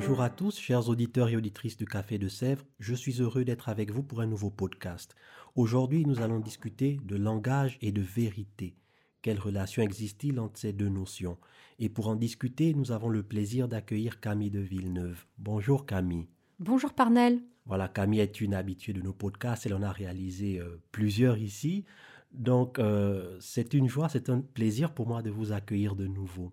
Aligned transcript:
Bonjour 0.00 0.22
à 0.22 0.30
tous, 0.30 0.58
chers 0.58 0.88
auditeurs 0.88 1.28
et 1.28 1.36
auditrices 1.36 1.76
du 1.76 1.84
Café 1.84 2.16
de 2.16 2.26
Sèvres. 2.26 2.64
Je 2.78 2.94
suis 2.94 3.20
heureux 3.20 3.44
d'être 3.44 3.68
avec 3.68 3.90
vous 3.90 4.02
pour 4.02 4.22
un 4.22 4.26
nouveau 4.26 4.48
podcast. 4.48 5.14
Aujourd'hui, 5.56 6.06
nous 6.06 6.22
allons 6.22 6.38
discuter 6.38 6.98
de 7.04 7.16
langage 7.16 7.76
et 7.82 7.92
de 7.92 8.00
vérité. 8.00 8.74
Quelle 9.20 9.38
relation 9.38 9.82
existe-t-il 9.82 10.40
entre 10.40 10.58
ces 10.58 10.72
deux 10.72 10.88
notions? 10.88 11.36
Et 11.78 11.90
pour 11.90 12.08
en 12.08 12.16
discuter, 12.16 12.72
nous 12.72 12.92
avons 12.92 13.10
le 13.10 13.22
plaisir 13.22 13.68
d'accueillir 13.68 14.20
Camille 14.20 14.50
de 14.50 14.60
Villeneuve. 14.60 15.26
Bonjour 15.36 15.84
Camille. 15.84 16.28
Bonjour 16.60 16.94
Parnell. 16.94 17.42
Voilà, 17.66 17.86
Camille 17.86 18.20
est 18.20 18.40
une 18.40 18.54
habituée 18.54 18.94
de 18.94 19.02
nos 19.02 19.12
podcasts. 19.12 19.66
Elle 19.66 19.74
en 19.74 19.82
a 19.82 19.92
réalisé 19.92 20.60
euh, 20.60 20.80
plusieurs 20.92 21.36
ici. 21.36 21.84
Donc, 22.32 22.78
euh, 22.78 23.36
c'est 23.38 23.74
une 23.74 23.88
joie, 23.88 24.08
c'est 24.08 24.30
un 24.30 24.40
plaisir 24.40 24.94
pour 24.94 25.06
moi 25.06 25.20
de 25.20 25.30
vous 25.30 25.52
accueillir 25.52 25.94
de 25.94 26.06
nouveau. 26.06 26.52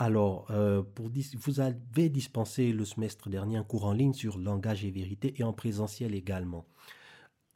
Alors, 0.00 0.46
euh, 0.48 0.82
vous 1.34 1.60
avez 1.60 2.08
dispensé 2.08 2.72
le 2.72 2.86
semestre 2.86 3.28
dernier 3.28 3.58
un 3.58 3.62
cours 3.62 3.84
en 3.84 3.92
ligne 3.92 4.14
sur 4.14 4.38
langage 4.38 4.82
et 4.82 4.90
vérité 4.90 5.34
et 5.36 5.44
en 5.44 5.52
présentiel 5.52 6.14
également. 6.14 6.64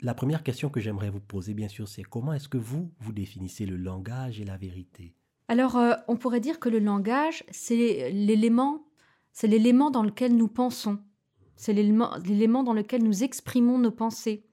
La 0.02 0.12
première 0.12 0.42
question 0.42 0.68
que 0.68 0.78
j'aimerais 0.78 1.08
vous 1.08 1.20
poser, 1.20 1.54
bien 1.54 1.68
sûr, 1.68 1.88
c'est 1.88 2.02
comment 2.02 2.34
est-ce 2.34 2.50
que 2.50 2.58
vous, 2.58 2.92
vous 3.00 3.12
définissez 3.14 3.64
le 3.64 3.76
langage 3.78 4.42
et 4.42 4.44
la 4.44 4.58
vérité? 4.58 5.14
Alors, 5.48 5.78
euh, 5.78 5.94
on 6.06 6.16
pourrait 6.16 6.40
dire 6.40 6.60
que 6.60 6.68
le 6.68 6.80
langage, 6.80 7.44
c'est 7.50 8.10
l'élément, 8.10 8.84
c'est 9.32 9.48
l'élément 9.48 9.90
dans 9.90 10.02
lequel 10.02 10.36
nous 10.36 10.48
pensons. 10.48 10.98
C'est 11.56 11.72
l'élément 11.72 12.62
dans 12.62 12.74
lequel 12.74 13.02
nous 13.04 13.24
exprimons 13.24 13.78
nos 13.78 13.90
pensées. 13.90 14.44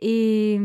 Et 0.00 0.60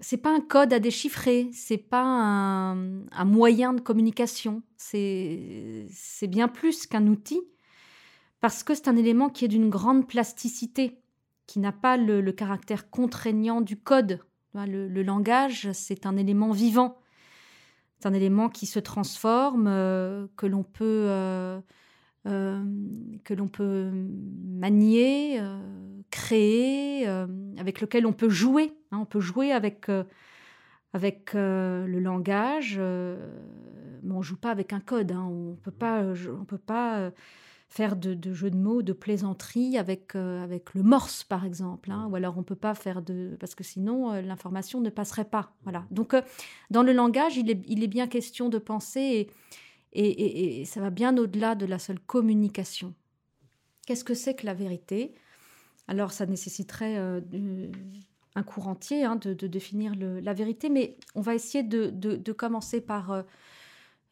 c'est 0.00 0.18
pas 0.18 0.34
un 0.34 0.40
code 0.40 0.72
à 0.72 0.78
déchiffrer, 0.78 1.50
c'est 1.52 1.78
pas 1.78 2.02
un, 2.02 3.05
moyen 3.24 3.72
de 3.72 3.80
communication, 3.80 4.62
c'est 4.76 5.86
bien 6.28 6.48
plus 6.48 6.86
qu'un 6.86 7.06
outil, 7.06 7.40
parce 8.40 8.62
que 8.62 8.74
c'est 8.74 8.88
un 8.88 8.96
élément 8.96 9.28
qui 9.28 9.44
est 9.44 9.48
d'une 9.48 9.70
grande 9.70 10.06
plasticité, 10.06 11.00
qui 11.46 11.58
n'a 11.58 11.72
pas 11.72 11.96
le, 11.96 12.20
caractère 12.32 12.90
contraignant 12.90 13.60
du 13.60 13.76
code. 13.76 14.20
Le, 14.54 15.02
langage, 15.02 15.70
c'est 15.72 16.06
un 16.06 16.16
élément 16.16 16.50
vivant, 16.50 16.98
c'est 17.98 18.06
un 18.06 18.14
élément 18.14 18.48
qui 18.48 18.66
se 18.66 18.78
transforme, 18.78 19.66
euh, 19.68 20.26
que 20.36 20.46
l'on 20.46 20.62
peut 20.62 21.06
euh, 21.08 21.60
euh, 22.26 22.62
peut 23.52 23.90
manier, 24.44 25.40
créer, 26.10 27.06
avec 27.58 27.80
lequel 27.80 28.06
on 28.06 28.12
peut 28.12 28.30
jouer. 28.30 28.72
Hein. 28.90 28.98
on 29.00 29.06
peut 29.06 29.20
jouer 29.20 29.52
avec, 29.52 29.86
avec 30.96 31.34
le 31.34 31.98
langage. 32.00 32.78
mais 32.78 34.12
on 34.12 34.18
ne 34.18 34.22
joue 34.22 34.36
pas 34.36 34.50
avec 34.50 34.72
un 34.72 34.80
code. 34.80 35.12
Hein. 35.12 35.26
on 35.28 35.50
ne 35.50 35.56
peut 35.56 35.70
pas, 35.70 36.02
on 36.40 36.44
peut 36.44 36.58
pas 36.58 37.12
faire 37.68 37.96
de, 37.96 38.14
de, 38.14 38.32
jeux 38.32 38.50
de 38.50 38.56
mots, 38.56 38.82
de 38.82 38.92
plaisanterie 38.92 39.76
avec, 39.76 40.16
avec 40.16 40.72
le 40.74 40.82
morse, 40.82 41.22
par 41.22 41.44
exemple. 41.44 41.90
Hein. 41.90 42.08
ou 42.10 42.16
alors 42.16 42.38
on 42.38 42.42
peut 42.42 42.54
pas 42.54 42.74
faire 42.74 43.02
de... 43.02 43.36
Parce 43.38 43.54
que 43.54 43.64
sinon, 43.64 44.12
l'information 44.22 44.80
ne 44.80 44.90
passerait 44.90 45.26
pas. 45.26 45.52
Voilà. 45.64 45.84
Donc, 45.90 46.16
dans 46.70 46.82
le 46.82 46.92
langage, 46.92 47.36
il 47.36 47.50
est, 47.50 47.62
il 47.66 47.84
est 47.84 47.88
bien 47.88 48.06
question 48.06 48.48
de 48.48 48.58
penser... 48.58 49.28
Et, 49.92 50.60
et, 50.60 50.64
ça 50.66 50.80
va 50.80 50.90
bien 50.90 51.16
au-delà 51.16 51.54
de 51.54 51.64
la 51.64 51.78
seule 51.78 52.00
communication. 52.00 52.92
Qu'est-ce 53.86 54.04
que 54.04 54.14
c'est 54.14 54.34
que 54.34 54.44
la 54.44 54.52
vérité? 54.52 55.14
Alors, 55.88 56.12
ça 56.12 56.26
nécessiterait 56.26 56.98
euh, 56.98 57.20
un 58.36 58.42
cours 58.42 58.68
entier 58.68 59.04
hein, 59.04 59.16
de, 59.16 59.46
définir 59.46 59.94
la 59.96 60.34
vérité, 60.34 60.68
mais 60.68 60.98
on 61.14 61.22
va 61.22 61.34
essayer 61.34 61.64
de, 61.64 62.32
commencer 62.32 62.82
par 62.82 63.10
euh, 63.10 63.22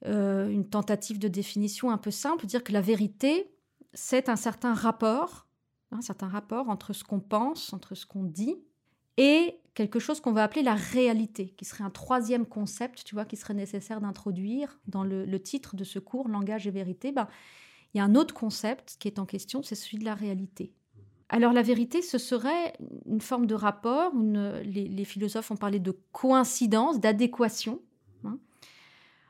euh, 0.07 0.49
une 0.49 0.69
tentative 0.69 1.19
de 1.19 1.29
définition 1.29 1.91
un 1.91 1.99
peu 1.99 2.11
simple, 2.11 2.47
dire 2.47 2.65
que 2.65 2.73
la 2.73 2.81
vérité, 2.81 3.53
c'est 3.93 4.31
un 4.31 4.37
certain 4.37 4.73
rapport, 4.73 5.47
un 5.93 6.01
certain 6.01 6.27
rapport 6.27 6.71
entre 6.71 6.95
ce 6.95 7.05
qu'on 7.05 7.21
pense, 7.21 7.73
entre 7.75 7.95
ce 7.95 8.07
qu'on 8.07 8.25
dit, 8.25 8.57
et 9.19 9.61
quelque 9.75 9.99
chose 9.99 10.21
qu'on 10.21 10.33
va 10.33 10.43
appeler 10.43 10.63
la 10.63 10.75
réalité, 10.75 11.51
qui 11.51 11.67
serait 11.67 11.85
un 11.85 11.91
troisième 11.91 12.47
concept, 12.47 13.05
tu 13.05 13.15
vois, 13.15 13.27
qui 13.27 13.37
serait 13.37 13.55
nécessaire 13.55 14.01
d'introduire 14.01 14.81
dans 14.87 15.05
le, 15.05 15.39
titre 15.39 15.77
de 15.77 15.85
ce 15.85 15.99
cours, 15.99 16.29
Langage 16.29 16.67
et 16.67 16.71
vérité. 16.71 17.13
Ben, 17.13 17.29
il 17.93 17.99
y 17.99 18.01
a 18.01 18.05
un 18.05 18.15
autre 18.15 18.33
concept 18.33 18.97
qui 18.99 19.07
est 19.07 19.19
en 19.19 19.27
question, 19.27 19.63
c'est 19.63 19.75
celui 19.75 19.99
de 19.99 20.05
la 20.05 20.15
réalité. 20.15 20.73
Alors 21.35 21.53
la 21.53 21.63
vérité, 21.63 22.01
ce 22.01 22.17
serait 22.17 22.75
une 23.07 23.21
forme 23.21 23.47
de 23.47 23.57
rapport, 23.57 24.13
les, 24.15 25.05
philosophes 25.05 25.51
ont 25.51 25.57
parlé 25.57 25.81
de 25.81 25.91
coïncidence, 26.13 27.01
d'adéquation. 27.01 27.83
Hein. 28.23 28.39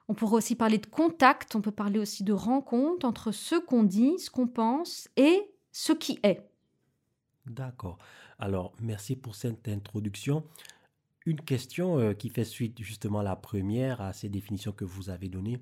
On 0.09 0.13
pourrait 0.13 0.37
aussi 0.37 0.55
parler 0.55 0.77
de 0.77 0.85
contact, 0.85 1.57
on 1.57 1.63
peut 1.63 1.71
parler 1.71 1.99
aussi 1.99 2.23
de 2.23 2.35
rencontre 2.35 3.07
entre 3.07 3.33
ce 3.33 3.55
qu'on 3.55 3.85
dit, 3.85 4.19
ce 4.19 4.29
qu'on 4.29 4.47
pense 4.47 5.09
et 5.17 5.51
ce 5.73 5.95
qui 5.95 6.19
est. 6.23 6.47
D'accord. 7.47 7.97
Alors, 8.39 8.75
merci 8.83 9.17
pour 9.17 9.35
cette 9.35 9.67
introduction. 9.67 10.45
Une 11.25 11.41
question 11.41 11.99
euh, 11.99 12.13
qui 12.13 12.29
fait 12.29 12.45
suite 12.45 12.83
justement 12.83 13.21
à 13.21 13.23
la 13.23 13.35
première, 13.35 14.03
à 14.03 14.13
ces 14.13 14.29
définitions 14.29 14.73
que 14.73 14.85
vous 14.85 15.09
avez 15.09 15.31
données. 15.31 15.59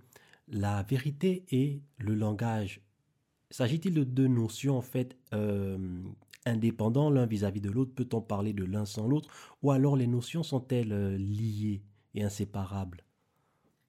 La 0.48 0.82
vérité 0.82 1.44
et 1.52 1.82
le 1.98 2.16
langage. 2.16 2.80
S'agit-il 3.52 3.92
de 3.92 4.02
deux 4.02 4.28
notions 4.28 4.78
en 4.78 4.82
fait 4.82 5.14
euh, 5.34 5.76
indépendantes 6.46 7.12
l'un 7.12 7.26
vis-à-vis 7.26 7.60
de 7.60 7.70
l'autre? 7.70 7.92
Peut-on 7.94 8.22
parler 8.22 8.54
de 8.54 8.64
l'un 8.64 8.86
sans 8.86 9.06
l'autre? 9.06 9.28
Ou 9.62 9.70
alors 9.70 9.94
les 9.94 10.06
notions 10.06 10.42
sont-elles 10.42 10.92
euh, 10.92 11.18
liées 11.18 11.82
et 12.14 12.24
inséparables? 12.24 13.04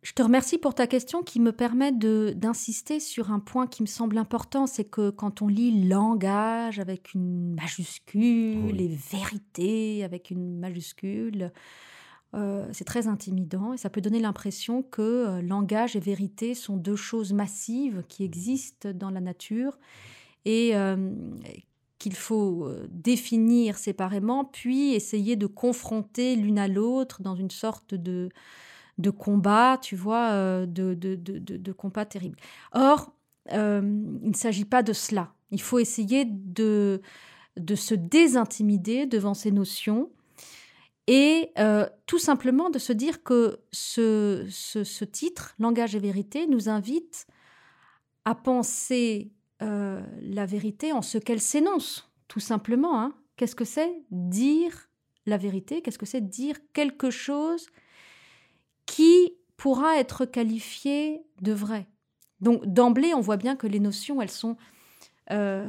Je 0.02 0.12
te 0.12 0.22
remercie 0.22 0.58
pour 0.58 0.76
ta 0.76 0.86
question 0.86 1.24
qui 1.24 1.40
me 1.40 1.54
permet 1.54 1.94
d'insister 1.94 3.00
sur 3.00 3.32
un 3.32 3.40
point 3.40 3.68
qui 3.68 3.84
me 3.84 3.88
semble 3.88 4.18
important, 4.18 4.68
c'est 4.68 4.84
que 4.84 5.12
quand 5.12 5.42
on 5.42 5.48
lit 5.48 5.88
langage 5.88 6.78
avec 6.80 7.14
une 7.14 7.54
majuscule 7.54 8.82
et 8.82 8.90
vérité 8.90 10.04
avec 10.04 10.30
une 10.30 10.60
majuscule, 10.60 11.54
euh, 12.34 12.68
c'est 12.72 12.84
très 12.84 13.08
intimidant 13.08 13.74
et 13.74 13.78
ça 13.78 13.90
peut 13.90 14.02
donner 14.02 14.20
l'impression 14.20 14.82
que 14.84 15.02
euh, 15.02 15.42
langage 15.42 15.96
et 15.96 16.00
vérité 16.00 16.56
sont 16.56 16.78
deux 16.78 16.96
choses 16.96 17.34
massives 17.34 18.04
qui 18.08 18.24
existent 18.24 18.92
dans 18.94 19.10
la 19.10 19.22
nature 19.22 19.78
et 20.46 20.76
euh, 20.76 21.14
qu'il 22.00 22.16
faut 22.16 22.70
définir 22.90 23.78
séparément, 23.78 24.44
puis 24.44 24.94
essayer 24.94 25.38
de 25.38 25.48
confronter 25.48 26.36
l'une 26.36 26.60
à 26.60 26.68
l'autre 26.68 27.22
dans 27.22 27.36
une 27.36 27.52
sorte 27.52 27.96
de 27.96 28.30
de 28.98 29.10
combat, 29.10 29.78
tu 29.82 29.96
vois, 29.96 30.32
euh, 30.32 30.66
de, 30.66 30.94
de, 30.94 31.16
de, 31.16 31.72
combat 31.72 32.06
terrible. 32.06 32.38
Or, 32.74 33.14
euh, 33.52 33.82
il 34.22 34.30
ne 34.30 34.36
s'agit 34.36 34.66
pas 34.66 34.84
de 34.84 34.94
cela. 34.94 35.34
Il 35.52 35.62
faut 35.62 35.80
essayer 35.80 36.26
de, 36.26 37.02
de 37.58 37.76
se 37.76 37.96
désintimider 37.96 39.06
devant 39.06 39.34
ces 39.34 39.52
notions 39.52 40.10
et 41.08 41.52
euh, 41.60 41.88
tout 42.06 42.20
simplement 42.20 42.70
de 42.70 42.80
se 42.80 42.94
dire 42.94 43.24
que 43.24 43.60
ce, 43.72 44.46
ce, 44.50 45.04
titre, 45.04 45.56
Langage 45.60 45.96
et 45.96 46.00
vérité, 46.00 46.48
nous 46.48 46.70
invite 46.70 47.28
à 48.26 48.36
penser 48.36 49.32
la 49.60 50.46
vérité 50.46 50.92
en 50.92 51.02
ce 51.02 51.18
qu'elle 51.18 51.40
s'énonce, 51.40 52.12
tout 52.28 52.42
simplement. 52.42 53.00
Hein. 53.00 53.16
Qu'est-ce 53.38 53.56
que 53.56 53.64
c'est 53.66 54.04
dire 54.12 54.90
la 55.26 55.38
vérité? 55.38 55.82
Qu'est-ce 55.82 55.98
que 55.98 56.06
c'est 56.06 56.28
dire 56.28 56.58
quelque 56.74 57.10
chose 57.10 57.68
qui 58.86 59.34
pourra 59.56 59.98
être 59.98 60.26
qualifié 60.26 61.24
de 61.42 61.54
vrai? 61.54 61.88
Donc 62.42 62.66
d'emblée, 62.66 63.14
on 63.14 63.22
voit 63.22 63.38
bien 63.38 63.56
que 63.56 63.68
les 63.68 63.80
notions, 63.80 64.22
elles 64.22 64.30
sont, 64.30 64.58
euh, 65.32 65.66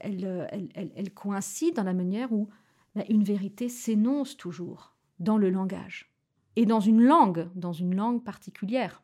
elles, 0.00 1.12
coïncident 1.14 1.82
dans 1.82 1.84
la 1.84 1.92
manière 1.92 2.32
où 2.32 2.48
bah, 2.94 3.04
une 3.08 3.24
vérité 3.24 3.68
s'énonce 3.68 4.36
toujours 4.36 4.94
dans 5.18 5.38
le 5.38 5.50
langage 5.50 6.12
et 6.56 6.66
dans 6.66 6.80
une 6.80 7.02
langue, 7.02 7.48
dans 7.54 7.72
une 7.72 7.94
langue 7.94 8.22
particulière, 8.22 9.02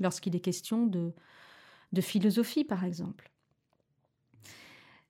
lorsqu'il 0.00 0.34
est 0.34 0.40
question 0.40 0.86
de, 0.86 1.12
philosophie, 2.00 2.64
par 2.64 2.84
exemple. 2.84 3.30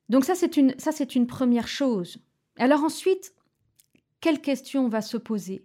Donc 0.08 0.24
ça, 0.24 0.34
c'est 0.34 0.56
une, 0.56 0.74
ça, 0.78 0.92
c'est 0.92 1.14
une 1.14 1.26
première 1.26 1.68
chose. 1.68 2.18
Alors 2.58 2.84
ensuite, 2.84 3.34
quelle 4.20 4.40
question 4.40 4.88
va 4.88 5.00
se 5.00 5.16
poser? 5.16 5.64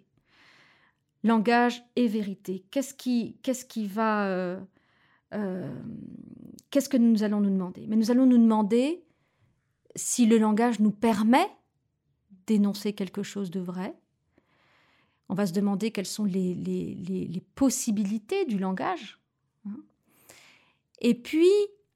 Langage 1.23 1.83
et 1.95 2.07
vérité. 2.07 2.65
Qu'est-ce 2.71 2.93
qui, 2.93 3.37
qui 3.41 3.87
va, 3.87 4.27
euh, 4.27 4.59
euh, 5.33 5.75
qu'est-ce 6.69 6.87
que 6.87 6.97
nous 6.97 7.23
allons 7.23 7.41
nous 7.41 7.49
demander? 7.49 7.87
Mais 7.87 7.95
nous 7.95 8.11
allons 8.11 8.25
nous 8.25 8.37
demander 8.37 9.03
si 9.95 10.27
le 10.27 10.37
langage 10.37 10.79
nous 10.79 10.91
permet 10.91 11.47
d'énoncer 12.47 12.93
quelque 12.93 13.23
chose 13.23 13.51
de 13.51 13.59
vrai. 13.59 13.93
On 15.29 15.35
va 15.35 15.45
se 15.45 15.53
demander 15.53 15.91
quelles 15.91 16.07
sont 16.07 16.25
les, 16.25 17.43
possibilités 17.55 18.45
du 18.45 18.57
langage. 18.57 19.19
Hein. 19.67 19.77
Et 21.01 21.13
puis, 21.13 21.51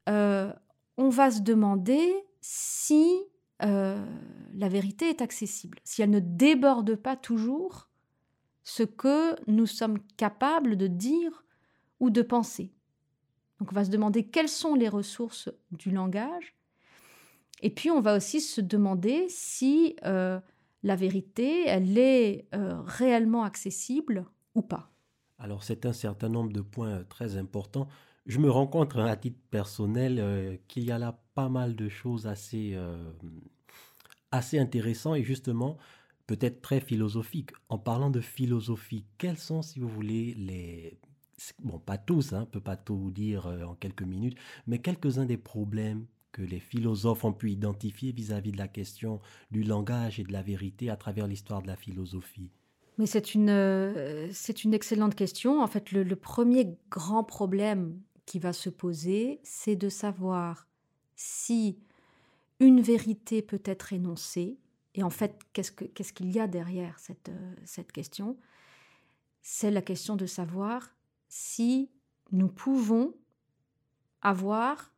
euh, 0.10 0.52
on 0.98 1.10
va 1.10 1.32
se 1.32 1.42
demander 1.42 2.14
si 2.42 3.24
euh, 3.64 4.06
la 4.54 4.70
vérité 4.70 5.10
est 5.10 5.22
accessible, 5.22 5.80
si 5.84 6.02
elle 6.02 6.10
ne 6.10 6.20
déborde 6.20 6.96
pas 6.96 7.16
toujours 7.16 7.90
ce 8.64 8.84
que 8.84 9.36
nous 9.50 9.66
sommes 9.66 10.00
capables 10.18 10.76
de 10.78 10.88
dire 10.88 11.44
ou 12.00 12.10
de 12.10 12.22
penser. 12.22 12.72
Donc 13.60 13.72
on 13.72 13.76
va 13.76 13.86
se 13.86 13.92
demander 13.92 14.26
quelles 14.26 14.50
sont 14.50 14.76
les 14.76 14.90
ressources 14.90 15.50
du 15.72 15.92
langage. 15.92 16.56
Et 17.62 17.70
puis 17.70 17.92
on 17.92 18.02
va 18.02 18.16
aussi 18.16 18.42
se 18.42 18.62
demander 18.62 19.28
si 19.30 19.96
euh, 20.06 20.40
la 20.84 20.96
vérité, 20.96 21.66
elle 21.68 21.98
est 21.98 22.48
euh, 22.54 22.82
réellement 22.82 23.44
accessible 23.44 24.26
ou 24.56 24.62
pas. 24.62 24.92
Alors 25.40 25.64
c'est 25.64 25.86
un 25.86 25.94
certain 25.94 26.30
nombre 26.30 26.52
de 26.52 26.62
points 26.62 27.04
très 27.10 27.38
importants. 27.38 27.88
Je 28.26 28.40
me 28.40 28.50
rends 28.50 28.68
compte 28.68 28.96
à 28.96 29.16
titre 29.16 29.40
personnel 29.50 30.20
euh, 30.20 30.56
qu'il 30.68 30.84
y 30.84 30.92
a 30.92 31.00
là 31.00 31.20
pas 31.34 31.50
mal 31.50 31.76
de 31.76 31.90
choses 31.90 32.28
assez, 32.28 32.78
assez 34.32 34.60
intéressantes 34.60 35.18
et 35.18 35.24
justement 35.24 35.78
peut-être 36.28 36.62
très 36.62 36.80
philosophiques. 36.80 37.52
En 37.70 37.78
parlant 37.78 38.10
de 38.10 38.22
philosophie, 38.22 39.06
quels 39.18 39.38
sont, 39.38 39.62
si 39.62 39.80
vous 39.80 39.90
voulez, 39.90 40.34
les 40.36 41.00
bon, 41.60 41.80
pas 41.80 41.98
tous, 41.98 42.34
hein, 42.34 42.44
on 42.44 42.46
peut 42.46 42.62
pas 42.62 42.78
tout 42.78 43.12
dire 43.12 43.48
euh, 43.48 43.64
en 43.64 43.76
quelques 43.76 44.04
minutes, 44.04 44.38
mais 44.68 44.80
quelques-uns 44.80 45.26
des 45.26 45.38
problèmes 45.38 46.06
que 46.32 46.42
les 46.42 46.60
philosophes 46.60 47.24
ont 47.24 47.34
pu 47.34 47.52
identifier 47.52 48.12
vis-à-vis 48.12 48.52
de 48.52 48.58
la 48.58 48.68
question 48.68 49.20
du 49.52 49.64
langage 49.64 50.20
et 50.20 50.24
de 50.24 50.32
la 50.32 50.42
vérité 50.42 50.90
à 50.90 50.96
travers 50.96 51.28
l'histoire 51.28 51.62
de 51.62 51.68
la 51.68 51.76
philosophie. 51.76 52.52
Mais 52.98 53.06
c'est 53.06 53.34
une, 53.34 53.50
euh, 53.50 54.32
une 54.64 54.74
excellente 54.74 55.16
question. 55.16 55.62
En 55.62 55.68
fait, 55.68 55.92
le, 55.92 56.16
premier 56.16 56.78
grand 56.90 57.24
problème 57.24 58.00
qui 58.26 58.40
va 58.40 58.54
se 58.54 58.70
poser, 58.70 59.40
c'est 59.44 59.76
de 59.76 59.90
savoir 59.90 60.68
si 61.16 61.80
une 62.60 62.82
vérité 62.82 63.42
peut 63.42 63.62
être 63.66 63.94
énoncée. 63.94 64.60
Et 64.94 65.04
en 65.04 65.10
fait, 65.10 65.40
qu'est-ce, 65.54 65.72
que, 65.72 65.86
qu'est-ce 65.86 66.14
qu'il 66.14 66.32
y 66.32 66.40
a 66.40 66.48
derrière 66.48 67.00
cette, 67.00 67.30
euh, 67.30 67.56
cette 67.66 67.92
question? 67.92 68.38
C'est 69.42 69.72
la 69.72 69.82
question 69.82 70.16
de 70.16 70.26
savoir 70.26 70.94
si 71.28 71.90
nous 72.32 72.50
pouvons 72.50 73.16
avoir 74.22 74.94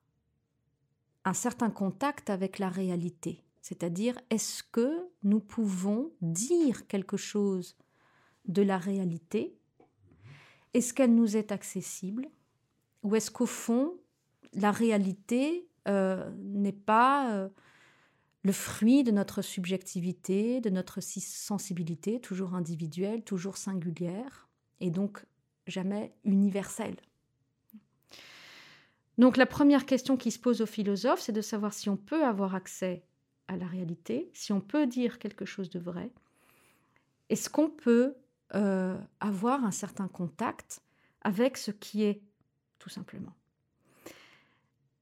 un 1.25 1.33
certain 1.33 1.69
contact 1.69 2.29
avec 2.29 2.59
la 2.59 2.69
réalité. 2.69 3.43
C'est-à-dire, 3.61 4.19
est-ce 4.29 4.61
que 4.61 5.07
nous 5.23 5.39
pouvons 5.39 6.11
dire 6.21 6.85
quelque 6.87 7.17
chose 7.17 7.77
de 8.45 8.61
la 8.61 8.77
réalité? 8.77 9.57
Est-ce 10.73 10.93
qu'elle 10.93 11.15
nous 11.15 11.37
est 11.37 11.51
accessible? 11.51 12.27
Ou 13.03 13.15
est-ce 13.15 13.31
qu'au 13.31 13.45
fond, 13.45 13.93
la 14.53 14.71
réalité 14.71 15.67
euh, 15.87 16.29
n'est 16.41 16.71
pas 16.71 17.33
euh, 17.33 17.49
le 18.43 18.51
fruit 18.51 19.03
de 19.03 19.11
notre 19.11 19.41
subjectivité, 19.41 20.59
de 20.59 20.69
notre 20.69 21.01
sensibilité, 21.01 22.19
toujours 22.19 22.55
individuelle, 22.55 23.23
toujours 23.23 23.57
singulière, 23.57 24.49
et 24.81 24.91
donc 24.91 25.25
jamais 25.67 26.13
universel. 26.25 26.95
Donc 29.17 29.37
la 29.37 29.45
première 29.45 29.85
question 29.85 30.17
qui 30.17 30.31
se 30.31 30.39
pose 30.39 30.61
aux 30.61 30.65
philosophes, 30.65 31.21
c'est 31.21 31.31
de 31.31 31.41
savoir 31.41 31.73
si 31.73 31.89
on 31.89 31.97
peut 31.97 32.25
avoir 32.25 32.55
accès 32.55 33.03
à 33.47 33.57
la 33.57 33.67
réalité, 33.67 34.29
si 34.33 34.51
on 34.51 34.61
peut 34.61 34.87
dire 34.87 35.19
quelque 35.19 35.45
chose 35.45 35.69
de 35.69 35.79
vrai. 35.79 36.11
Est-ce 37.29 37.49
qu'on 37.49 37.69
peut 37.69 38.15
euh, 38.55 38.97
avoir 39.19 39.63
un 39.63 39.71
certain 39.71 40.07
contact 40.07 40.81
avec 41.21 41.57
ce 41.57 41.71
qui 41.71 42.03
est, 42.03 42.21
tout 42.79 42.89
simplement? 42.89 43.33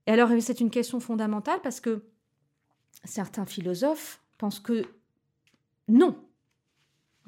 Et 0.06 0.10
alors 0.10 0.30
c'est 0.40 0.60
une 0.60 0.70
question 0.70 1.00
fondamentale 1.00 1.60
parce 1.62 1.80
que 1.80 2.04
certains 3.04 3.46
philosophes 3.46 4.20
pensent 4.36 4.60
que 4.60 4.84
non, 5.88 6.22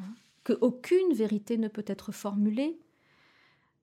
hein, 0.01 0.15
qu'aucune 0.43 1.13
vérité 1.15 1.57
ne 1.57 1.69
peut 1.69 1.85
être 1.87 2.13
formulée 2.13 2.79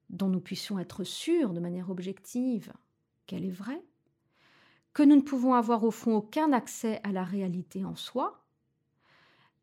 dont 0.09 0.27
nous 0.27 0.41
puissions 0.41 0.77
être 0.77 1.03
sûrs 1.03 1.53
de 1.53 1.59
manière 1.59 1.89
objective 1.89 2.73
qu'elle 3.31 3.45
est 3.45 3.49
vraie, 3.49 3.81
que 4.93 5.03
nous 5.03 5.15
ne 5.15 5.21
pouvons 5.21 5.53
avoir 5.53 5.85
au 5.85 5.91
fond 5.91 6.17
aucun 6.17 6.51
accès 6.51 6.99
à 7.03 7.13
la 7.13 7.23
réalité 7.23 7.85
en 7.85 7.95
soi, 7.95 8.43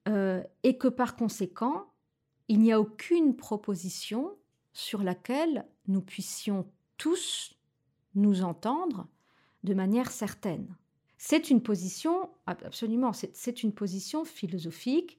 euh, 0.09 0.43
et 0.63 0.79
que 0.79 0.89
par 0.89 1.17
conséquent, 1.17 1.93
il 2.49 2.61
n'y 2.61 2.73
a 2.73 2.81
aucune 2.81 3.37
proposition 3.37 4.35
sur 4.73 5.03
laquelle 5.03 5.67
nous 5.87 6.01
puissions 6.01 6.67
tous 6.97 7.59
nous 8.15 8.43
entendre 8.43 9.07
de 9.65 9.75
manière 9.75 10.11
certaine. 10.11 10.75
C'est 11.19 11.51
une 11.51 11.63
position, 11.63 12.31
absolument, 12.47 13.13
c'est 13.13 13.63
une 13.63 13.75
position 13.75 14.25
philosophique 14.25 15.19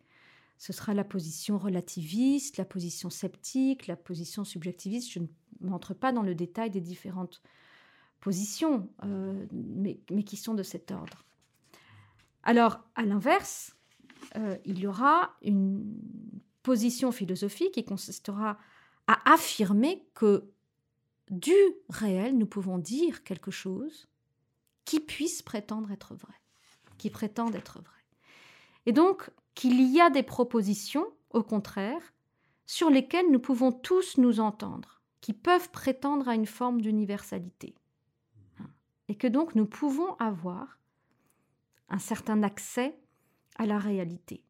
ce 0.59 0.73
sera 0.73 0.93
la 0.93 1.05
position 1.05 1.57
relativiste, 1.57 2.57
la 2.57 2.65
position 2.65 3.09
sceptique, 3.09 3.87
la 3.87 3.95
position 3.95 4.43
subjectiviste. 4.43 5.09
Je 5.09 5.19
ne 5.19 5.27
m'entre 5.61 5.93
pas 5.93 6.11
dans 6.11 6.21
le 6.21 6.35
détail 6.35 6.69
des 6.69 6.81
différentes 6.81 7.41
positions, 8.19 8.89
euh, 9.03 9.45
mais, 9.51 10.23
qui 10.23 10.37
sont 10.37 10.53
de 10.53 10.63
cet 10.63 10.91
ordre. 10.91 11.25
Alors, 12.43 12.79
à 12.95 13.03
l'inverse, 13.03 13.75
euh, 14.35 14.57
il 14.65 14.79
y 14.79 14.87
aura 14.87 15.35
une 15.41 15.99
position 16.63 17.11
philosophique 17.11 17.73
qui 17.73 17.83
consistera 17.83 18.57
à 19.07 19.33
affirmer 19.33 20.05
que 20.13 20.51
du 21.29 21.55
réel, 21.89 22.37
nous 22.37 22.45
pouvons 22.45 22.77
dire 22.77 23.23
quelque 23.23 23.51
chose 23.51 24.07
qui 24.85 24.99
puisse 24.99 25.41
prétendre 25.41 25.91
être 25.91 26.15
vrai, 26.15 26.33
qui 26.97 27.09
prétende 27.09 27.55
être 27.55 27.79
vrai. 27.79 27.93
Et 28.85 28.91
donc, 28.91 29.29
qu'il 29.53 29.81
y 29.81 30.01
a 30.01 30.09
des 30.09 30.23
propositions, 30.23 31.05
au 31.31 31.43
contraire, 31.43 32.13
sur 32.65 32.89
lesquelles 32.89 33.29
nous 33.31 33.39
pouvons 33.39 33.71
tous 33.71 34.17
nous 34.17 34.39
entendre, 34.39 35.01
qui 35.21 35.33
peuvent 35.33 35.69
prétendre 35.69 36.27
à 36.27 36.35
une 36.35 36.45
forme 36.45 36.81
d'universalité. 36.81 37.75
Et 39.09 39.15
que 39.15 39.27
donc 39.27 39.55
nous 39.55 39.65
pouvons 39.65 40.15
avoir 40.15 40.79
un 41.89 41.99
certain 41.99 42.41
accès 42.43 42.97
à 43.57 43.65
la 43.65 43.77
réalité. 43.77 44.43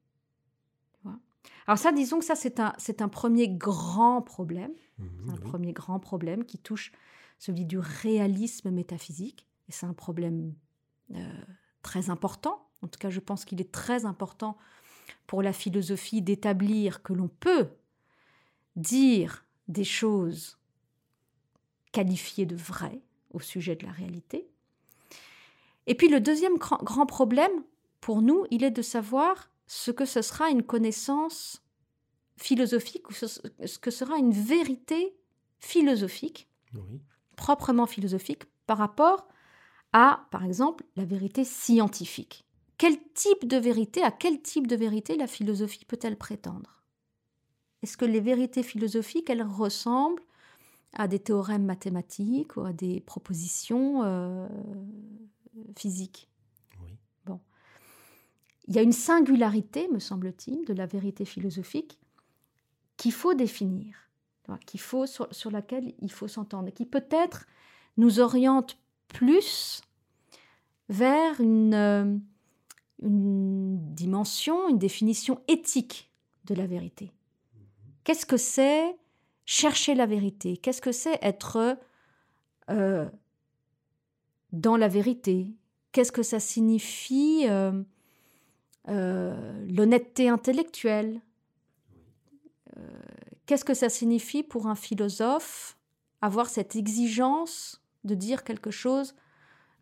Alors 1.67 1.77
ça, 1.77 1.91
disons 1.91 2.19
que 2.19 2.25
ça, 2.25 2.35
c'est 2.35 2.59
un, 2.59 2.73
c'est 2.77 3.01
un 3.01 3.09
premier 3.09 3.47
grand 3.47 4.21
problème, 4.21 4.73
mmh, 4.97 5.29
un 5.29 5.37
premier 5.37 5.71
grand 5.71 5.99
problème 5.99 6.43
qui 6.43 6.57
touche 6.57 6.91
celui 7.37 7.65
du 7.65 7.77
réalisme 7.77 8.71
métaphysique, 8.71 9.47
et 9.67 9.71
c'est 9.71 9.85
un 9.85 9.93
problème 9.93 10.53
euh, 11.13 11.41
très 11.83 12.09
important. 12.09 12.67
En 12.81 12.87
tout 12.87 12.99
cas, 12.99 13.09
je 13.09 13.19
pense 13.19 13.45
qu'il 13.45 13.61
est 13.61 13.71
très 13.71 14.05
important 14.05 14.57
pour 15.27 15.43
la 15.43 15.53
philosophie 15.53 16.21
d'établir 16.21 17.03
que 17.03 17.13
l'on 17.13 17.27
peut 17.27 17.69
dire 18.75 19.45
des 19.67 19.83
choses 19.83 20.57
qualifiées 21.91 22.45
de 22.45 22.55
vraies 22.55 23.01
au 23.31 23.39
sujet 23.39 23.75
de 23.75 23.85
la 23.85 23.91
réalité. 23.91 24.47
Et 25.87 25.95
puis 25.95 26.07
le 26.07 26.19
deuxième 26.19 26.57
grand 26.57 27.05
problème 27.05 27.63
pour 28.01 28.21
nous, 28.21 28.45
il 28.51 28.63
est 28.63 28.71
de 28.71 28.81
savoir 28.81 29.49
ce 29.67 29.91
que 29.91 30.05
ce 30.05 30.21
sera 30.21 30.49
une 30.49 30.63
connaissance 30.63 31.63
philosophique 32.37 33.09
ou 33.09 33.13
ce 33.13 33.79
que 33.79 33.91
sera 33.91 34.17
une 34.17 34.31
vérité 34.31 35.15
philosophique, 35.59 36.47
proprement 37.35 37.85
philosophique, 37.85 38.43
par 38.65 38.77
rapport 38.77 39.27
à, 39.93 40.27
par 40.31 40.45
exemple, 40.45 40.85
la 40.95 41.05
vérité 41.05 41.43
scientifique. 41.43 42.45
Quel 42.77 42.97
type 43.13 43.47
de 43.47 43.57
vérité, 43.57 44.03
à 44.03 44.11
quel 44.11 44.41
type 44.41 44.67
de 44.67 44.75
vérité 44.75 45.17
la 45.17 45.27
philosophie 45.27 45.85
peut-elle 45.85 46.17
prétendre? 46.17 46.81
Est-ce 47.81 47.97
que 47.97 48.05
les 48.05 48.21
vérités 48.21 48.63
philosophiques, 48.63 49.29
elles 49.29 49.43
ressemblent 49.43 50.23
à 50.93 51.07
des 51.07 51.19
théorèmes 51.19 51.65
mathématiques 51.65 52.57
ou 52.57 52.61
à 52.61 52.73
des 52.73 52.99
propositions 53.01 54.03
euh, 54.03 54.47
physiques 55.77 56.29
oui. 56.83 56.97
Bon. 57.25 57.39
Il 58.67 58.75
y 58.75 58.79
a 58.79 58.81
une 58.81 58.91
singularité, 58.91 59.87
me 59.89 59.99
semble-t-il, 59.99 60.65
de 60.65 60.73
la 60.73 60.85
vérité 60.85 61.25
philosophique 61.25 61.99
qu'il 62.97 63.13
faut 63.13 63.33
définir, 63.33 64.09
qu'il 64.65 64.79
faut, 64.79 65.05
sur, 65.05 65.33
sur, 65.33 65.51
laquelle 65.51 65.93
il 65.99 66.11
faut 66.11 66.27
s'entendre, 66.27 66.69
qui 66.71 66.85
peut-être 66.85 67.47
nous 67.97 68.19
oriente 68.19 68.77
plus 69.07 69.81
vers 70.89 71.39
une, 71.39 71.73
euh, 71.73 72.17
une 73.01 73.93
dimension, 73.93 74.67
une 74.69 74.79
définition 74.79 75.41
éthique 75.47 76.11
de 76.45 76.55
la 76.55 76.67
vérité. 76.67 77.11
Qu'est-ce 78.03 78.25
que 78.25 78.37
c'est 78.37 78.97
chercher 79.49 79.95
la 79.95 80.05
vérité. 80.05 80.57
Qu'est-ce 80.57 80.79
que 80.79 80.91
c'est 80.91 81.17
être 81.23 81.75
euh, 82.69 83.09
dans 84.51 84.77
la 84.77 84.87
vérité? 84.87 85.47
Qu'est-ce 85.91 86.11
que 86.11 86.21
ça 86.21 86.39
signifie 86.39 87.47
euh, 87.49 87.81
euh, 88.89 89.65
l'honnêteté 89.67 90.29
intellectuelle? 90.29 91.19
Qu'est-ce 93.47 93.65
que 93.65 93.73
ça 93.73 93.89
signifie 93.89 94.43
pour 94.43 94.67
un 94.67 94.75
philosophe 94.75 95.75
avoir 96.21 96.47
cette 96.47 96.75
exigence 96.75 97.83
de 98.03 98.13
dire 98.13 98.43
quelque 98.43 98.69
chose 98.69 99.15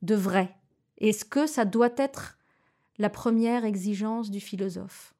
de 0.02 0.16
vrai? 0.16 0.56
Est-ce 0.98 1.26
que 1.26 1.46
ça 1.46 1.66
doit 1.66 1.94
être 1.98 2.40
la 2.98 3.10
première 3.10 3.66
exigence 3.66 4.32
du 4.32 4.40
philosophe? 4.40 5.17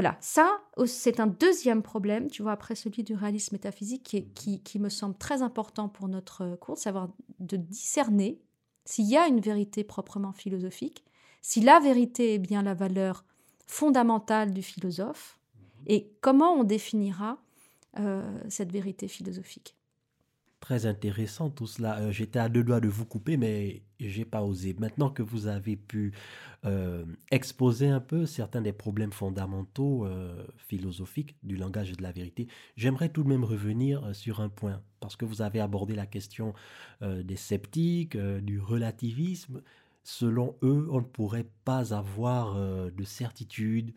Voilà, 0.00 0.16
ça, 0.22 0.62
c'est 0.86 1.20
un 1.20 1.26
deuxième 1.26 1.82
problème, 1.82 2.30
tu 2.30 2.42
vois, 2.42 2.52
après 2.52 2.74
celui 2.74 3.04
du 3.04 3.12
réalisme 3.12 3.54
métaphysique, 3.54 4.02
qui, 4.34 4.62
qui, 4.62 4.78
me 4.78 4.88
semble 4.88 5.14
très 5.14 5.42
important 5.42 5.90
pour 5.90 6.08
notre 6.08 6.56
cours, 6.56 6.78
savoir 6.78 7.10
de 7.38 7.58
discerner 7.58 8.40
s'il 8.86 9.04
y 9.04 9.18
a 9.18 9.26
une 9.26 9.40
vérité 9.40 9.84
proprement 9.84 10.32
philosophique, 10.32 11.04
si 11.42 11.60
la 11.60 11.80
vérité 11.80 12.32
est 12.32 12.38
bien 12.38 12.62
la 12.62 12.72
valeur 12.72 13.26
fondamentale 13.66 14.54
du 14.54 14.62
philosophe, 14.62 15.38
et 15.86 16.10
comment 16.22 16.54
on 16.54 16.64
définira 16.64 17.36
euh, 17.98 18.22
cette 18.48 18.72
vérité 18.72 19.06
philosophique. 19.06 19.76
Très 20.60 20.84
intéressant 20.84 21.48
tout 21.48 21.66
cela. 21.66 21.98
Euh, 22.00 22.12
j'étais 22.12 22.38
à 22.38 22.50
deux 22.50 22.62
doigts 22.62 22.80
de 22.80 22.88
vous 22.88 23.06
couper, 23.06 23.38
mais 23.38 23.82
j'ai 23.98 24.26
pas 24.26 24.42
osé. 24.42 24.76
Maintenant 24.78 25.08
que 25.08 25.22
vous 25.22 25.46
avez 25.46 25.74
pu 25.74 26.12
euh, 26.66 27.06
exposer 27.30 27.88
un 27.88 28.00
peu 28.00 28.26
certains 28.26 28.60
des 28.60 28.74
problèmes 28.74 29.10
fondamentaux 29.10 30.04
euh, 30.04 30.46
philosophiques 30.58 31.34
du 31.42 31.56
langage 31.56 31.90
et 31.90 31.96
de 31.96 32.02
la 32.02 32.12
vérité, 32.12 32.46
j'aimerais 32.76 33.08
tout 33.08 33.22
de 33.24 33.28
même 33.28 33.42
revenir 33.42 34.14
sur 34.14 34.40
un 34.40 34.50
point, 34.50 34.82
parce 35.00 35.16
que 35.16 35.24
vous 35.24 35.40
avez 35.40 35.60
abordé 35.60 35.94
la 35.94 36.06
question 36.06 36.52
des 37.00 37.36
sceptiques, 37.36 38.18
du 38.18 38.60
relativisme. 38.60 39.62
Selon 40.04 40.56
eux, 40.62 40.88
on 40.90 40.98
ne 40.98 41.06
pourrait 41.06 41.48
pas 41.64 41.94
avoir 41.94 42.54
de 42.90 43.04
certitude, 43.04 43.94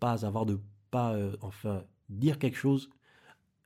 pas 0.00 0.26
avoir 0.26 0.44
de 0.44 0.58
pas 0.90 1.16
enfin 1.40 1.84
dire 2.08 2.38
quelque 2.40 2.58
chose 2.58 2.90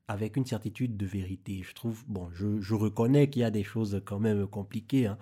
avec 0.09 0.37
une 0.37 0.47
certitude 0.47 0.97
de 0.97 1.07
vérité. 1.07 1.62
Je 1.62 1.75
trouve, 1.75 2.03
bon, 2.09 2.31
je, 2.33 2.75
reconnais 2.75 3.29
qu'il 3.29 3.43
y 3.43 3.45
a 3.45 3.50
des 3.50 3.62
choses 3.62 4.03
quand 4.05 4.19
même 4.19 4.47
compliquées, 4.47 5.07
hein, 5.07 5.19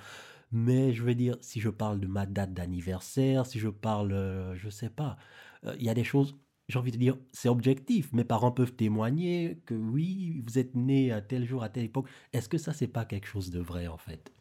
mais 0.53 0.95
je 0.95 1.03
veux 1.03 1.15
dire, 1.15 1.37
si 1.41 1.61
je 1.61 1.69
parle 1.69 2.01
de 2.01 2.07
ma 2.07 2.25
date 2.25 2.55
d'anniversaire, 2.55 3.45
si 3.47 3.59
je 3.59 3.69
parle, 3.69 4.13
euh, 4.13 4.55
je 4.57 4.71
sais 4.71 4.91
pas, 4.91 5.17
euh, 5.65 5.75
il 5.79 5.85
y 5.85 5.91
a 5.91 5.95
des 5.95 6.05
choses, 6.05 6.37
j'ai 6.69 6.79
envie 6.79 6.93
de 6.93 6.97
dire, 6.97 7.19
c'est 7.33 7.49
objectif. 7.49 8.13
Mes 8.13 8.25
parents 8.25 8.53
peuvent 8.53 8.75
témoigner 8.75 9.61
que 9.67 9.75
oui, 9.75 10.43
vous 10.47 10.59
êtes 10.59 10.75
né 10.77 11.13
à 11.13 11.21
tel 11.21 11.45
jour, 11.45 11.63
à 11.65 11.69
telle 11.69 11.85
époque. 11.85 12.09
Est-ce 12.33 12.49
que 12.49 12.59
ça, 12.59 12.73
c'est 12.73 12.87
pas 12.87 13.05
quelque 13.05 13.27
chose 13.27 13.51
de 13.51 13.61
vrai, 13.61 13.89
en 13.89 13.99
fait? 13.99 14.33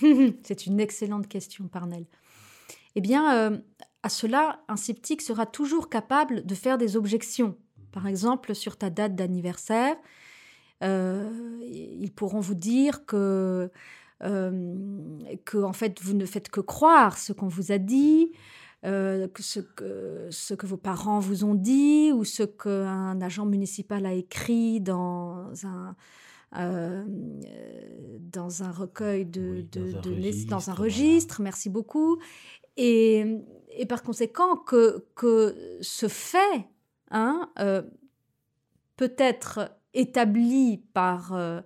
C'est 0.42 0.66
une 0.66 0.80
excellente 0.80 1.28
question, 1.28 1.66
Parnell. 1.66 2.04
Eh 2.94 3.00
bien, 3.00 3.52
euh, 3.52 3.58
à 4.02 4.08
cela, 4.10 4.60
un 4.68 4.76
sceptique 4.76 5.22
sera 5.22 5.46
toujours 5.46 5.88
capable 5.88 6.44
de 6.44 6.54
faire 6.54 6.78
des 6.78 6.96
objections 6.96 7.56
par 7.92 8.06
exemple, 8.06 8.54
sur 8.54 8.76
ta 8.76 8.90
date 8.90 9.14
d'anniversaire, 9.14 9.96
euh, 10.84 11.30
ils 11.62 12.12
pourront 12.12 12.40
vous 12.40 12.54
dire 12.54 13.04
que, 13.06 13.70
euh, 14.22 14.76
que, 15.44 15.58
en 15.58 15.72
fait, 15.72 16.00
vous 16.00 16.14
ne 16.14 16.26
faites 16.26 16.48
que 16.50 16.60
croire 16.60 17.18
ce 17.18 17.32
qu'on 17.32 17.48
vous 17.48 17.72
a 17.72 17.78
dit, 17.78 18.30
euh, 18.84 19.26
que 19.28 19.42
ce, 19.42 19.58
que 19.60 20.28
ce 20.30 20.54
que 20.54 20.66
vos 20.66 20.76
parents 20.76 21.18
vous 21.18 21.44
ont 21.44 21.54
dit, 21.54 22.12
ou 22.12 22.24
ce 22.24 22.44
qu'un 22.44 23.20
agent 23.20 23.46
municipal 23.46 24.06
a 24.06 24.12
écrit 24.12 24.80
dans 24.80 25.50
un, 25.64 25.96
dans 28.32 28.62
un 28.62 28.70
recueil 28.70 29.26
de, 29.26 29.66
de, 29.72 29.92
dans, 29.92 29.98
un 29.98 30.14
registre, 30.14 30.50
dans 30.50 30.70
un 30.70 30.74
registre, 30.74 31.42
merci 31.42 31.68
beaucoup. 31.68 32.18
Et, 32.76 33.42
et 33.76 33.86
par 33.86 34.04
conséquent, 34.04 34.56
que, 34.56 35.04
que 35.16 35.78
ce 35.80 36.06
fait 36.06 36.68
Hein, 37.10 37.50
euh, 37.58 37.82
peut 38.96 39.14
être 39.16 39.70
établi 39.94 40.78
par 40.92 41.32
euh, 41.32 41.60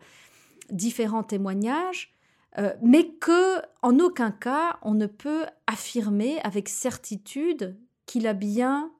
différents 0.71 1.25
témoignages, 1.25 2.15
euh, 2.59 2.73
mais 2.83 3.09
que 3.15 3.61
en 3.81 3.99
aucun 3.99 4.31
cas 4.31 4.79
on 4.83 4.95
ne 4.95 5.07
peut 5.07 5.47
affirmer 5.67 6.39
avec 6.43 6.69
certitude 6.69 7.77
qu'il 8.07 8.27
a 8.27 8.35
bien 8.35 8.93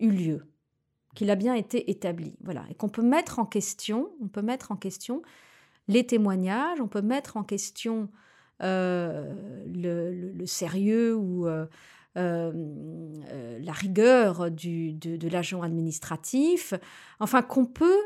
eu 0.00 0.10
lieu, 0.10 0.46
qu'il 1.14 1.30
a 1.30 1.36
bien 1.36 1.54
été 1.54 1.90
établi. 1.90 2.34
Voilà, 2.42 2.64
et 2.70 2.74
qu'on 2.74 2.88
peut 2.88 3.02
mettre 3.02 3.38
en 3.38 3.46
question, 3.46 4.10
on 4.20 4.26
peut 4.28 4.42
mettre 4.42 4.72
en 4.72 4.76
question 4.76 5.22
les 5.86 6.04
témoignages, 6.06 6.80
on 6.80 6.88
peut 6.88 7.02
mettre 7.02 7.36
en 7.36 7.44
question 7.44 8.08
le, 8.60 10.44
sérieux 10.46 11.14
ou 11.14 11.46
la 12.16 13.72
rigueur 13.72 14.50
du, 14.50 14.92
de, 14.92 15.28
l'agent 15.28 15.62
administratif, 15.62 16.74
enfin 17.20 17.42
qu'on 17.42 17.66
peut 17.66 18.00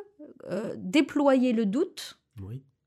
euh, 0.44 0.74
déployer 0.78 1.52
le 1.52 1.66
doute 1.66 2.18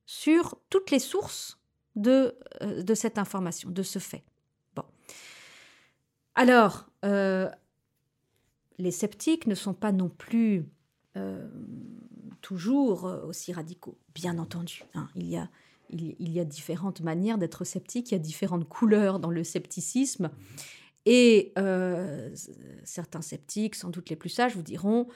sur 0.05 0.57
toutes 0.69 0.91
les 0.91 0.99
sources 0.99 1.59
de, 1.95 2.35
de 2.61 2.93
cette 2.93 3.17
information, 3.17 3.69
de 3.69 3.83
ce 3.83 3.99
fait. 3.99 4.23
Bon. 4.75 4.83
Alors, 6.35 6.89
les 8.77 8.91
sceptiques 8.91 9.47
ne 9.47 9.55
sont 9.55 9.73
pas 9.73 9.91
non 9.91 10.09
plus 10.09 10.65
toujours 12.41 13.03
aussi 13.25 13.53
radicaux, 13.53 13.97
bien 14.15 14.37
entendu. 14.39 14.83
Hein. 14.95 15.09
Il, 15.15 15.27
y 15.27 15.37
a, 15.37 15.49
il, 15.89 16.15
il, 16.19 16.31
y 16.31 16.39
a 16.39 16.45
différentes 16.45 17.01
manières 17.01 17.37
d'être 17.37 17.63
sceptique, 17.65 18.11
il 18.11 18.13
y 18.13 18.15
a 18.15 18.19
différentes 18.19 18.67
couleurs 18.67 19.19
dans 19.19 19.29
le 19.29 19.43
scepticisme. 19.43 20.31
Et 21.05 21.51
euh, 21.57 22.29
certains 22.83 23.21
sceptiques, 23.21 23.75
sans 23.75 23.89
doute 23.89 24.09
les 24.09 24.15
plus 24.15 24.29
sages, 24.29 24.55
vous 24.55 24.61
diront 24.61 25.07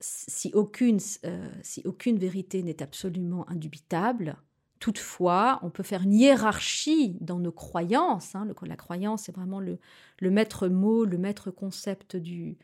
si 0.00 0.50
aucune, 0.54 0.98
euh, 1.24 1.48
si 1.62 1.82
aucune 1.84 2.18
vérité 2.18 2.62
n'est 2.62 2.82
absolument 2.82 3.48
indubitable, 3.48 4.36
toutefois, 4.78 5.58
on 5.62 5.70
peut 5.70 5.82
faire 5.82 6.02
une 6.02 6.14
hiérarchie 6.14 7.16
dans 7.20 7.38
nos 7.38 7.52
croyances. 7.52 8.34
Hein, 8.34 8.46
la 8.62 8.76
croyance 8.76 9.28
est 9.28 9.32
vraiment 9.32 9.60
le, 9.60 9.78
le, 10.20 10.30
maître 10.30 10.68
mot, 10.68 11.04
le 11.04 11.18
maître 11.18 11.50
concept 11.50 12.16
du, 12.16 12.58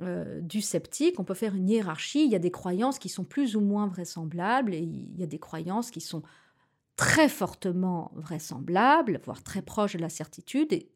euh, 0.00 0.40
du 0.40 0.60
sceptique. 0.60 1.20
On 1.20 1.24
peut 1.24 1.34
faire 1.34 1.54
une 1.54 1.68
hiérarchie. 1.68 2.24
Il 2.24 2.30
y 2.30 2.34
a 2.36 2.40
des 2.40 2.50
croyances 2.50 2.98
qui 2.98 3.08
sont 3.08 3.24
plus 3.24 3.56
ou 3.56 3.60
moins 3.60 3.86
vraisemblables 3.86 4.74
et 4.74 4.80
il 4.80 5.16
y 5.18 5.22
a 5.22 5.26
des 5.26 5.38
croyances 5.38 5.90
qui 5.90 6.00
sont 6.00 6.22
très 6.96 7.28
fortement 7.28 8.12
vraisemblables, 8.14 9.20
voire 9.24 9.42
très 9.42 9.62
proches 9.62 9.94
de 9.94 10.00
la 10.00 10.08
certitude, 10.08 10.72
et 10.72 10.90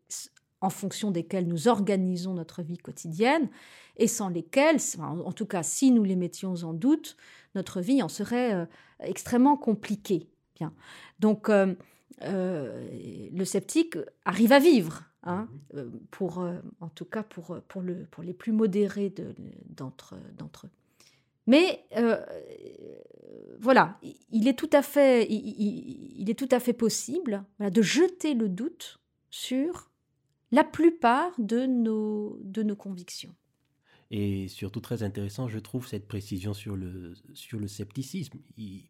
en 0.61 0.71
fonction 0.71 1.11
desquelles 1.11 1.47
nous 1.47 1.69
organisons 1.69 2.35
notre 2.35 2.63
vie 2.63 2.79
quotidienne, 2.79 3.49
et 3.97 4.07
sans 4.07 4.29
lesquelles, 4.29 4.79
en 4.99 5.33
tout 5.33 5.47
cas 5.47 5.63
si 5.63 5.91
nous 5.91 6.05
les 6.05 6.17
mettions 6.17 6.55
en 6.65 6.73
doute, 6.73 7.17
notre 7.55 7.81
vie 7.81 8.03
en 8.03 8.09
serait 8.09 8.55
euh, 8.55 8.67
extrêmement 9.01 9.57
compliquée. 9.57 10.29
Bien. 10.57 10.73
Donc 11.21 11.49
euh, 11.49 11.75
euh, 12.23 13.29
le 13.33 13.45
sceptique 13.45 13.97
arrive 14.25 14.53
à 14.53 14.59
vivre, 14.59 15.05
hein, 15.23 15.49
pour, 16.11 16.45
en 16.81 16.89
tout 16.89 17.05
cas 17.05 17.23
pour, 17.23 17.61
pour, 17.69 17.83
le, 17.83 18.07
pour 18.07 18.23
les 18.23 18.35
plus 18.35 18.53
modérés 18.53 19.13
d'entre 19.69 20.17
eux. 20.17 20.71
Mais 21.49 21.87
euh, 21.97 22.23
voilà, 23.59 23.99
il 24.31 24.47
est 24.49 24.59
tout 24.59 24.69
à 24.71 24.83
fait, 24.83 25.27
il, 25.31 26.29
est 26.29 26.39
tout 26.39 26.49
à 26.51 26.61
fait 26.61 26.75
possible 26.75 27.43
de 27.59 27.81
jeter 27.81 28.35
le 28.35 28.51
doute 28.51 29.01
sur 29.31 29.91
la 30.53 30.63
plupart 30.63 31.33
de 31.39 31.65
nos, 31.65 32.39
de 32.43 32.63
nos 32.63 32.77
convictions. 32.77 33.35
Et 34.11 34.47
surtout 34.49 34.81
très 34.81 35.03
intéressant, 35.03 35.49
je 35.49 35.59
trouve 35.59 35.89
cette 35.89 36.07
précision 36.07 36.53
sur 36.53 36.77
le, 36.77 37.15
sur 37.33 37.59
le 37.59 37.67
scepticisme. 37.67 38.39
Il, 38.59 38.87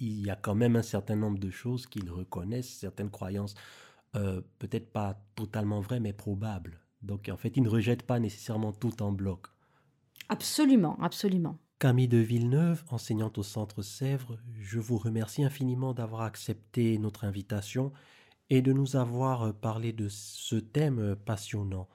y 0.00 0.30
a 0.30 0.36
quand 0.36 0.54
même 0.54 0.76
un 0.76 0.82
certain 0.82 1.16
nombre 1.16 1.38
de 1.38 1.50
choses 1.50 1.86
qu'ils 1.86 2.10
reconnaissent, 2.10 2.70
certaines 2.70 3.10
croyances, 3.10 3.54
euh, 4.16 4.40
peut-être 4.58 4.90
pas 4.92 5.22
totalement 5.34 5.80
vraies, 5.80 6.00
mais 6.00 6.14
probables. 6.14 6.80
Donc 7.02 7.28
en 7.30 7.36
fait, 7.36 7.54
ils 7.58 7.62
ne 7.62 7.68
rejettent 7.68 8.04
pas 8.04 8.18
nécessairement 8.18 8.72
tout 8.72 9.02
en 9.02 9.12
bloc. 9.12 9.48
Absolument, 10.30 10.98
absolument. 11.02 11.58
Camille 11.78 12.08
de 12.08 12.18
Villeneuve, 12.18 12.82
enseignante 12.90 13.38
au 13.38 13.44
Centre 13.44 13.82
Sèvres, 13.82 14.36
je 14.58 14.80
vous 14.80 14.98
remercie 14.98 15.44
infiniment 15.44 15.94
d'avoir 15.94 16.22
accepté 16.22 16.98
notre 16.98 17.22
invitation 17.22 17.92
et 18.50 18.62
de 18.62 18.72
nous 18.72 18.96
avoir 18.96 19.54
parlé 19.54 19.92
de 19.92 20.08
ce 20.08 20.56
thème 20.56 21.14
passionnant. 21.24 21.88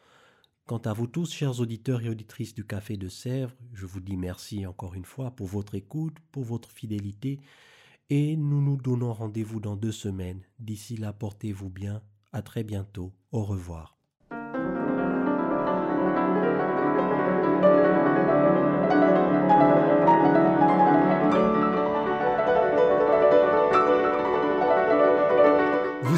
Quant 0.68 0.78
à 0.78 0.94
vous 0.94 1.08
tous, 1.08 1.34
chers 1.34 1.60
auditeurs 1.60 2.02
et 2.02 2.08
auditrices 2.08 2.54
du 2.54 2.66
Café 2.66 2.96
de 2.96 3.10
Sèvres, 3.10 3.58
je 3.74 3.86
vous 3.86 4.00
dis 4.00 4.16
merci 4.16 4.66
encore 4.66 4.94
une 4.96 5.04
fois 5.04 5.32
pour 5.32 5.48
votre 5.48 5.76
écoute, 5.76 6.16
pour 6.32 6.46
votre 6.46 6.72
fidélité, 6.72 7.42
et 8.10 8.38
nous 8.38 8.62
nous 8.62 8.78
donnons 8.78 9.12
rendez-vous 9.12 9.60
dans 9.60 9.76
deux 9.76 9.92
semaines. 9.92 10.44
D'ici 10.60 10.96
là, 10.96 11.12
portez-vous 11.12 11.70
bien. 11.70 12.02
À 12.32 12.42
très 12.42 12.64
bientôt. 12.64 13.12
Au 13.34 13.44
revoir. 13.44 13.98